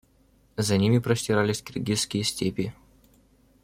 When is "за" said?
0.57-0.77